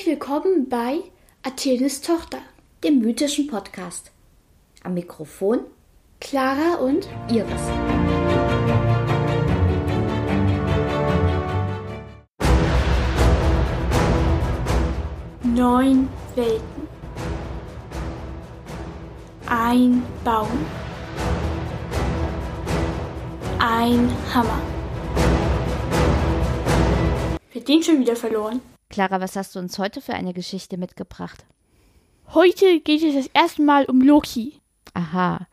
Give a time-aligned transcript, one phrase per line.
[0.00, 1.00] Herzlich willkommen bei
[1.42, 2.38] Athenes Tochter,
[2.82, 4.10] dem mythischen Podcast.
[4.82, 5.60] Am Mikrofon
[6.20, 7.60] Clara und Iris.
[15.42, 16.88] Neun Welten.
[19.48, 20.48] Ein Baum.
[23.58, 24.62] Ein Hammer.
[27.52, 28.62] Wird den schon wieder verloren?
[28.90, 31.46] Clara, was hast du uns heute für eine Geschichte mitgebracht?
[32.34, 34.60] Heute geht es das erste Mal um Loki.
[34.94, 35.46] Aha.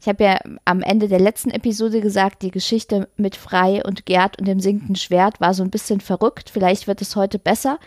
[0.00, 4.38] Ich habe ja am Ende der letzten Episode gesagt, die Geschichte mit Frei und Gerd
[4.38, 6.50] und dem sinkenden Schwert war so ein bisschen verrückt.
[6.50, 7.78] Vielleicht wird es heute besser.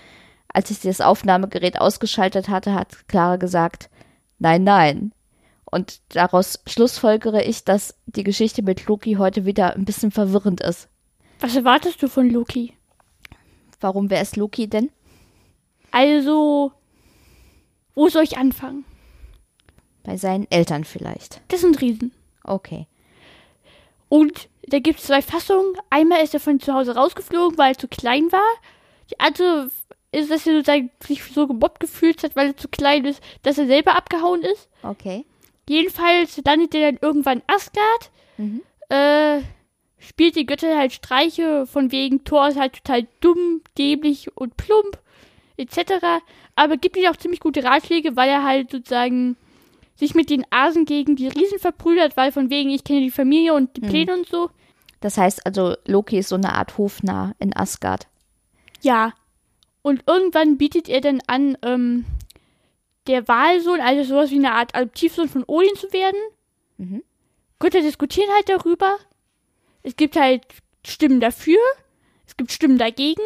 [0.48, 3.90] Als ich das Aufnahmegerät ausgeschaltet hatte, hat Clara gesagt,
[4.40, 5.12] nein, nein.
[5.66, 10.88] Und daraus schlussfolgere ich, dass die Geschichte mit Loki heute wieder ein bisschen verwirrend ist.
[11.41, 12.73] Was erwartest du von Loki?
[13.84, 14.91] Warum wer ist Loki denn?
[15.91, 16.71] Also,
[17.93, 18.85] wo soll ich anfangen?
[20.03, 21.41] Bei seinen Eltern vielleicht.
[21.49, 22.13] Das sind Riesen.
[22.43, 22.87] Okay.
[24.07, 25.76] Und da gibt es zwei Fassungen.
[25.89, 28.51] Einmal ist er von zu Hause rausgeflogen, weil er zu klein war.
[29.11, 29.70] Die andere
[30.13, 33.57] ist, dass er sozusagen sich so gemobbt gefühlt hat, weil er zu klein ist, dass
[33.57, 34.70] er selber abgehauen ist.
[34.81, 35.26] Okay.
[35.67, 38.11] Jedenfalls landet er dann irgendwann in Asgard.
[38.37, 38.61] Mhm.
[38.89, 39.41] Äh,
[40.07, 44.99] spielt die Götter halt Streiche, von wegen Thor ist halt total dumm, dämlich und plump,
[45.57, 46.21] etc.
[46.55, 49.37] Aber gibt ihm auch ziemlich gute Ratschläge, weil er halt sozusagen
[49.95, 53.54] sich mit den Asen gegen die Riesen verprügelt, weil von wegen ich kenne die Familie
[53.54, 54.49] und die Pläne und so.
[54.99, 58.07] Das heißt also, Loki ist so eine Art Hofnarr in Asgard.
[58.82, 59.13] Ja.
[59.82, 62.05] Und irgendwann bietet er dann an, ähm,
[63.07, 66.19] der Wahlsohn, also sowas wie eine Art Adoptivsohn von Odin zu werden.
[66.78, 67.03] Mhm.
[67.59, 68.97] Götter diskutieren halt darüber.
[69.84, 70.44] Es gibt halt
[70.85, 71.59] Stimmen dafür,
[72.25, 73.22] es gibt Stimmen dagegen.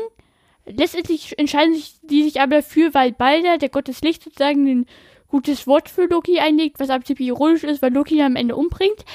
[0.66, 4.86] Letztendlich entscheiden sich die sich aber dafür, weil Balder, der Gott des Lichts, sozusagen ein
[5.28, 9.06] gutes Wort für Loki einlegt, was absolut ironisch ist, weil Loki ihn am Ende umbringt.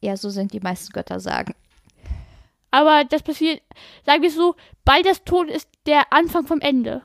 [0.00, 1.54] Ja, so sind die meisten Götter sagen.
[2.70, 3.62] Aber das passiert,
[4.04, 7.02] sagen wir es so, Balders Tod ist der Anfang vom Ende.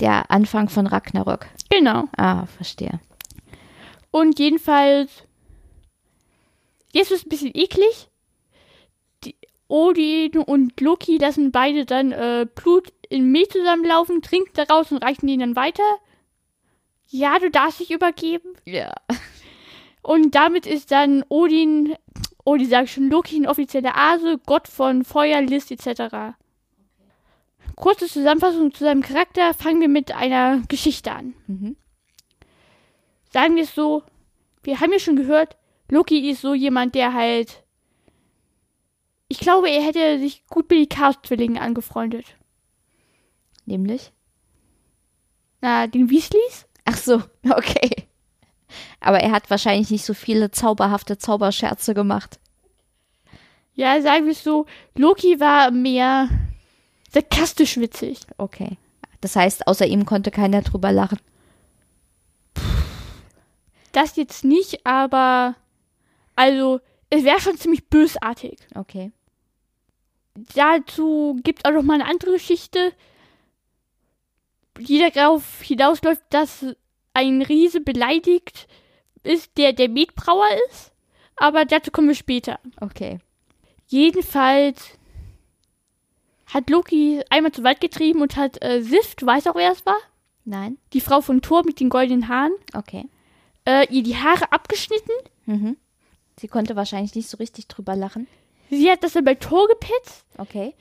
[0.00, 1.48] Der Anfang von Ragnarök.
[1.70, 2.04] Genau.
[2.16, 3.00] Ah, verstehe.
[4.10, 5.24] Und jedenfalls,
[6.92, 8.07] jetzt ist es ein bisschen eklig.
[9.68, 15.26] Odin und Loki lassen beide dann äh, Blut in Mehl zusammenlaufen, trinken daraus und reichen
[15.26, 15.82] den dann weiter.
[17.08, 18.54] Ja, du darfst dich übergeben.
[18.64, 18.92] Ja.
[20.02, 21.94] Und damit ist dann Odin,
[22.44, 26.34] Odin sag ich schon, Loki ein offizieller Ase, Gott von Feuer, List etc.
[27.76, 29.52] Kurze Zusammenfassung zu seinem Charakter.
[29.54, 31.34] Fangen wir mit einer Geschichte an.
[31.46, 31.76] Mhm.
[33.30, 34.02] Sagen wir es so,
[34.62, 35.56] wir haben ja schon gehört,
[35.90, 37.62] Loki ist so jemand, der halt.
[39.28, 42.24] Ich glaube, er hätte sich gut mit den Chaos-Zwillingen angefreundet.
[43.66, 44.12] Nämlich?
[45.60, 46.66] Na, den Weasleys?
[46.84, 48.08] Ach so, okay.
[49.00, 52.38] Aber er hat wahrscheinlich nicht so viele zauberhafte Zauberscherze gemacht.
[53.74, 54.66] Ja, sagen wir es so,
[54.96, 56.28] Loki war mehr
[57.12, 58.20] sarkastisch witzig.
[58.38, 58.78] Okay.
[59.20, 61.18] Das heißt, außer ihm konnte keiner drüber lachen.
[63.92, 65.54] Das jetzt nicht, aber
[66.36, 68.58] also es wäre schon ziemlich bösartig.
[68.74, 69.12] Okay.
[70.54, 72.92] Dazu gibt auch noch mal eine andere Geschichte,
[74.78, 76.64] die darauf hinausläuft, dass
[77.14, 78.68] ein Riese beleidigt
[79.22, 80.92] ist, der der Metbrauer ist.
[81.36, 82.58] Aber dazu kommen wir später.
[82.80, 83.18] Okay.
[83.86, 84.90] Jedenfalls
[86.46, 89.84] hat Loki einmal zu weit getrieben und hat äh, Sif, du weißt auch, wer es
[89.86, 89.96] war?
[90.44, 90.78] Nein?
[90.92, 93.06] Die Frau von Thor mit den goldenen Haaren, Okay.
[93.66, 95.12] äh, ihr die Haare abgeschnitten.
[95.46, 95.76] Mhm.
[96.38, 98.26] Sie konnte wahrscheinlich nicht so richtig drüber lachen.
[98.70, 100.24] Sie hat das dann bei Thor gepetzt.
[100.36, 100.74] Okay.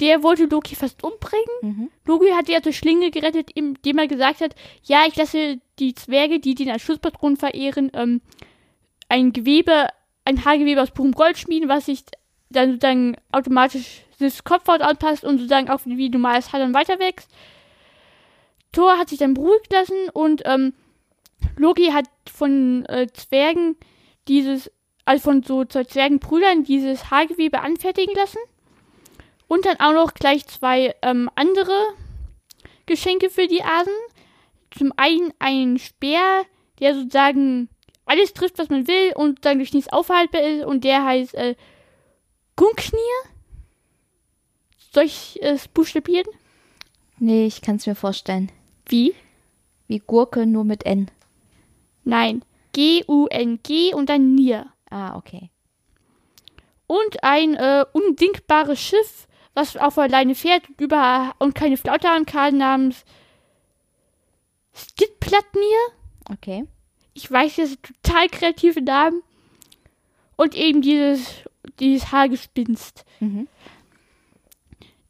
[0.00, 1.46] Der wollte Loki fast umbringen.
[1.62, 1.90] Mhm.
[2.04, 4.54] Loki hat ja zur Schlinge gerettet, indem er gesagt hat,
[4.84, 8.20] ja, ich lasse die Zwerge, die den als Schutzpatron verehren, ähm,
[9.08, 9.88] ein Gewebe,
[10.24, 12.04] ein Haargewebe aus purem Gold schmieden, was sich
[12.50, 17.30] dann sozusagen automatisch das Kopfhaut anpasst und sozusagen auch wie normales Haar dann weiter wächst.
[18.72, 20.74] Thor hat sich dann beruhigt lassen und ähm,
[21.56, 23.76] Loki hat von äh, Zwergen
[24.28, 24.70] dieses,
[25.08, 28.40] also von so zwei Zwergenbrüdern dieses Haargewebe anfertigen lassen.
[29.46, 31.72] Und dann auch noch gleich zwei ähm, andere
[32.84, 33.94] Geschenke für die Asen.
[34.76, 36.44] Zum einen ein Speer,
[36.78, 37.70] der sozusagen
[38.04, 40.66] alles trifft, was man will und dann durch nichts aufhaltbar ist.
[40.66, 41.54] Und der heißt äh,
[42.56, 43.00] Gungnir.
[44.92, 46.26] Soll ich es buchstabieren?
[47.18, 48.52] Nee, ich kann es mir vorstellen.
[48.86, 49.14] Wie?
[49.86, 51.10] Wie Gurke, nur mit N.
[52.04, 52.44] Nein.
[52.74, 54.66] G-U-N-G und dann Nier.
[54.90, 55.50] Ah, okay.
[56.86, 62.26] Und ein äh, undinkbares Schiff, was auf alleine fährt und, über, und keine Flaute haben
[62.26, 63.04] kann, namens
[64.74, 65.78] Skidplatnir.
[66.30, 66.64] Okay.
[67.14, 69.22] Ich weiß, das sind total kreative Namen.
[70.36, 71.42] Und eben dieses,
[71.80, 73.04] dieses Haargespinst.
[73.18, 73.48] Mhm.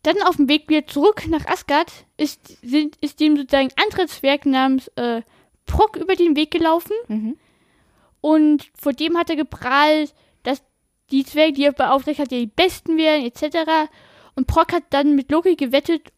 [0.02, 4.06] Dann auf dem Weg wieder zurück nach Asgard ist, sind, ist dem sozusagen ein anderer
[4.06, 5.22] Zwerg namens äh,
[5.66, 6.94] Prock über den Weg gelaufen.
[7.08, 7.36] Mhm.
[8.28, 10.62] Und vor dem hat er geprahlt, dass
[11.10, 13.88] die Zwerge, die er beauftragt hat, ja die besten wären, etc.
[14.34, 16.12] Und Prock hat dann mit Loki gewettet,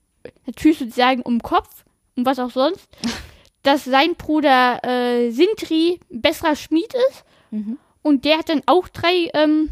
[0.44, 1.84] natürlich sozusagen um Kopf,
[2.16, 2.88] um was auch sonst,
[3.62, 7.24] dass sein Bruder äh, Sintri ein besserer Schmied ist.
[7.52, 7.78] Mhm.
[8.02, 9.70] Und der hat dann auch drei ähm,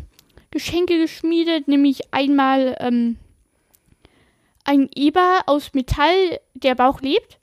[0.53, 3.17] Geschenke geschmiedet, nämlich einmal ähm,
[4.63, 7.41] ein Eber aus Metall, der aber auch lebt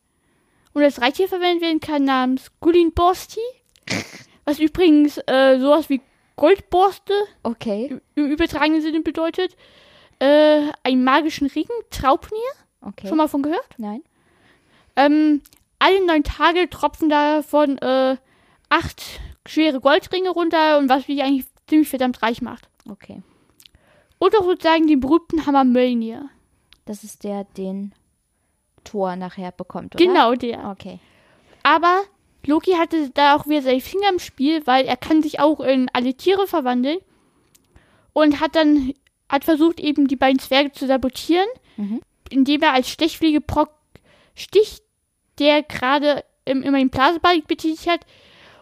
[0.71, 3.42] und als Reittier verwendet werden kann, namens Gulin Borsti,
[4.45, 6.01] was übrigens äh, sowas wie
[6.36, 7.13] Goldborste
[7.44, 8.00] Okay.
[8.15, 9.56] im übertragenen Sinne bedeutet.
[10.19, 12.39] Äh, einen magischen Ring, Traubnir,
[12.81, 13.07] Okay.
[13.07, 13.68] schon mal von gehört?
[13.77, 14.01] Nein.
[14.95, 15.42] Ähm,
[15.80, 18.15] alle neun Tage tropfen davon äh,
[18.69, 19.01] acht
[19.45, 22.69] schwere Goldringe runter und was mich eigentlich ziemlich verdammt reich macht.
[22.89, 23.21] Okay.
[24.19, 26.30] Und auch sozusagen den berühmten Hammer Mjölnir.
[26.86, 27.94] Das ist der, den
[28.83, 30.03] Thor nachher bekommt, oder?
[30.06, 30.69] Genau der.
[30.69, 31.00] Okay.
[31.63, 32.01] Aber
[32.45, 35.89] Loki hatte da auch wieder seine Finger im Spiel, weil er kann sich auch in
[35.94, 37.00] alle Tiere verwandeln.
[38.13, 38.94] Und hat dann,
[39.30, 41.47] hat versucht eben die beiden Zwerge zu sabotieren,
[41.77, 42.01] Mhm.
[42.30, 43.71] indem er als Stechfliege Brock
[44.36, 44.83] sticht,
[45.39, 48.06] der gerade im, immer den Blasebalg betätigt hat.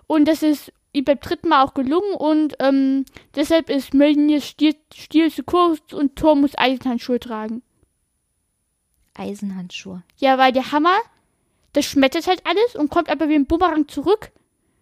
[0.07, 4.75] Und das ist ihm beim dritten Mal auch gelungen und ähm, deshalb ist Mjölnirs Stiel,
[4.93, 7.61] Stiel zu kurz und Thor muss Eisenhandschuhe tragen.
[9.15, 10.03] Eisenhandschuhe.
[10.17, 10.97] Ja, weil der Hammer,
[11.73, 14.31] das schmettert halt alles und kommt aber wie ein Bumerang zurück.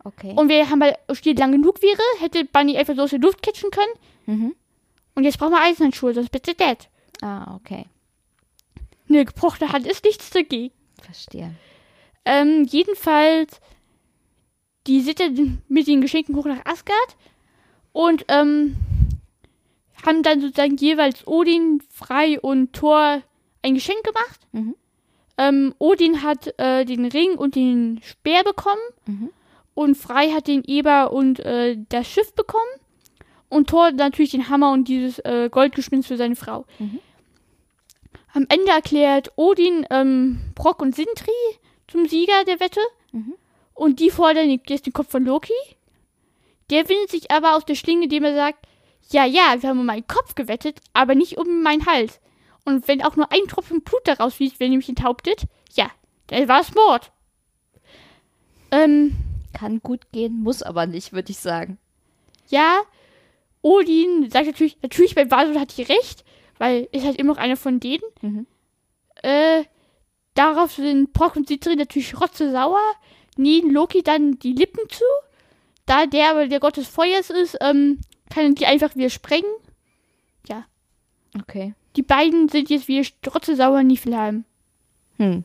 [0.04, 0.32] Okay.
[0.32, 3.42] Und wenn der Hammer Stiel lang genug wäre, hätte Bunny einfach so aus der Luft
[3.42, 3.94] catchen können.
[4.26, 4.56] mhm.
[5.14, 6.78] Und jetzt brauchen wir Eisenhandschuhe, sonst bitte dead.
[7.22, 7.86] Ah, okay.
[9.10, 10.74] Eine gebrochene Hand ist nichts dagegen.
[11.02, 11.54] Verstehe.
[12.24, 13.60] Ähm, jedenfalls,
[14.88, 17.18] die sind dann mit den Geschenken hoch nach Asgard
[17.92, 18.78] und ähm,
[20.06, 23.22] haben dann sozusagen jeweils Odin, Frei und Thor
[23.64, 24.40] ein Geschenk gemacht.
[24.54, 24.76] Mhm.
[25.44, 29.30] Ähm, Odin hat äh, den Ring und den Speer bekommen Mhm.
[29.74, 32.74] und Frei hat den Eber und äh, das Schiff bekommen
[33.50, 36.66] und Thor natürlich den Hammer und dieses äh, Goldgespinst für seine Frau.
[36.80, 37.00] Mhm.
[38.34, 41.32] Am Ende erklärt Odin ähm, Brock und Sintri
[41.88, 42.82] zum Sieger der Wette
[43.14, 43.34] Mhm.
[43.74, 45.52] und die fordern jetzt den Kopf von Loki.
[46.70, 48.66] Der windet sich aber aus der Schlinge, indem er sagt,
[49.10, 52.22] ja, ja, wir haben um meinen Kopf gewettet, aber nicht um meinen Hals.
[52.66, 55.44] Und wenn auch nur ein Tropfen Blut daraus fließt, wenn ihr mich enthauptet,
[55.74, 55.90] ja,
[56.28, 57.12] dann war es Mord.
[58.72, 59.16] Ähm,
[59.54, 61.78] Kann gut gehen, muss aber nicht, würde ich sagen.
[62.48, 62.81] ja,
[63.62, 66.24] Odin sagt natürlich, natürlich bei Vasel hat die recht,
[66.58, 68.04] weil ist halt immer noch einer von denen.
[68.22, 68.48] Mhm.
[69.22, 69.66] Äh,
[70.34, 72.81] darauf sind Brock und Sitri natürlich rotzesauer,
[73.38, 75.04] nähen Loki dann die Lippen zu.
[75.86, 78.00] Da der aber der Gott des Feuers ist, ähm,
[78.30, 79.52] kann er die einfach wieder sprengen.
[81.40, 81.74] Okay.
[81.96, 84.46] Die beiden sind jetzt wieder rotzesauer Niflheim.
[85.18, 85.44] Hm.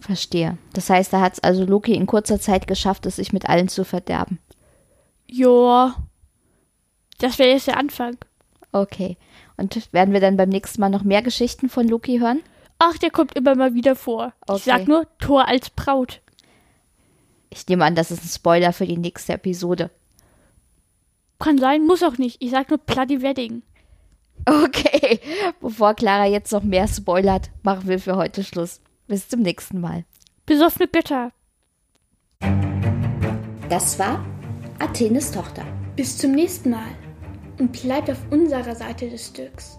[0.00, 0.58] Verstehe.
[0.72, 3.68] Das heißt, da hat es also Loki in kurzer Zeit geschafft, es sich mit allen
[3.68, 4.38] zu verderben.
[5.28, 5.94] Joa.
[7.18, 8.16] Das wäre jetzt der Anfang.
[8.72, 9.16] Okay.
[9.56, 12.40] Und werden wir dann beim nächsten Mal noch mehr Geschichten von Loki hören?
[12.78, 14.32] Ach, der kommt immer mal wieder vor.
[14.46, 14.58] Okay.
[14.58, 16.20] Ich sag nur Tor als Braut.
[17.50, 19.90] Ich nehme an, das ist ein Spoiler für die nächste Episode.
[21.38, 22.42] Kann sein, muss auch nicht.
[22.42, 23.62] Ich sag nur Bloody Wedding.
[24.46, 25.20] Okay.
[25.60, 28.80] Bevor Clara jetzt noch mehr spoilert, machen wir für heute Schluss.
[29.06, 30.04] Bis zum nächsten Mal.
[30.46, 31.30] Besoffene Götter.
[33.68, 34.24] Das war
[34.78, 35.64] Athenes Tochter.
[35.96, 36.90] Bis zum nächsten Mal.
[37.58, 39.78] Und bleibt auf unserer Seite des Stücks.